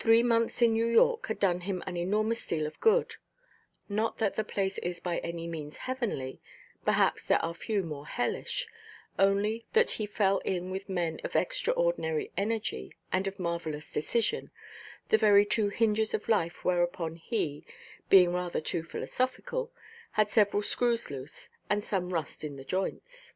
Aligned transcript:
Three 0.00 0.24
months 0.24 0.62
in 0.62 0.72
New 0.72 0.86
York 0.88 1.28
had 1.28 1.38
done 1.38 1.60
him 1.60 1.80
an 1.86 1.96
enormous 1.96 2.44
deal 2.44 2.66
of 2.66 2.80
good; 2.80 3.14
not 3.88 4.18
that 4.18 4.34
the 4.34 4.42
place 4.42 4.78
is 4.78 4.98
by 4.98 5.18
any 5.18 5.46
means 5.46 5.76
heavenly 5.86 6.40
(perhaps 6.84 7.22
there 7.22 7.38
are 7.38 7.54
few 7.54 7.84
more 7.84 8.04
hellish), 8.04 8.66
only 9.16 9.64
that 9.72 9.92
he 9.92 10.06
fell 10.06 10.38
in 10.38 10.72
with 10.72 10.88
men 10.88 11.20
of 11.22 11.36
extraordinary 11.36 12.32
energy 12.36 12.94
and 13.12 13.28
of 13.28 13.38
marvellous 13.38 13.92
decision, 13.92 14.50
the 15.10 15.16
very 15.18 15.46
two 15.46 15.68
hinges 15.68 16.14
of 16.14 16.28
life 16.28 16.64
whereupon 16.64 17.14
he 17.14 17.64
(being 18.10 18.32
rather 18.32 18.60
too 18.60 18.82
"philosophical") 18.82 19.70
had 20.14 20.32
several 20.32 20.64
screws 20.64 21.12
loose, 21.12 21.50
and 21.70 21.84
some 21.84 22.12
rust 22.12 22.42
in 22.42 22.56
the 22.56 22.64
joints. 22.64 23.34